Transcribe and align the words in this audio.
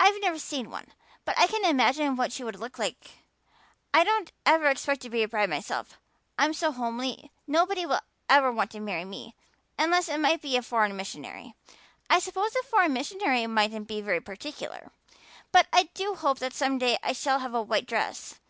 I've 0.00 0.20
never 0.20 0.40
seen 0.40 0.68
one, 0.68 0.92
but 1.24 1.38
I 1.38 1.46
can 1.46 1.64
imagine 1.64 2.16
what 2.16 2.32
she 2.32 2.42
would 2.42 2.58
look 2.58 2.76
like. 2.76 3.12
I 3.94 4.02
don't 4.02 4.32
ever 4.44 4.66
expect 4.66 5.00
to 5.02 5.10
be 5.10 5.22
a 5.22 5.28
bride 5.28 5.48
myself. 5.48 5.96
I'm 6.36 6.52
so 6.52 6.72
homely 6.72 7.30
nobody 7.46 7.86
will 7.86 8.00
ever 8.28 8.50
want 8.50 8.72
to 8.72 8.80
marry 8.80 9.04
me 9.04 9.36
unless 9.78 10.08
it 10.08 10.18
might 10.18 10.42
be 10.42 10.56
a 10.56 10.60
foreign 10.62 10.96
missionary. 10.96 11.54
I 12.10 12.18
suppose 12.18 12.56
a 12.56 12.64
foreign 12.64 12.92
missionary 12.94 13.46
mightn't 13.46 13.86
be 13.86 14.00
very 14.00 14.20
particular. 14.20 14.90
But 15.52 15.68
I 15.72 15.84
do 15.94 16.16
hope 16.16 16.40
that 16.40 16.52
some 16.52 16.76
day 16.78 16.98
I 17.04 17.12
shall 17.12 17.38
have 17.38 17.54
a 17.54 17.62
white 17.62 17.86
dress. 17.86 18.40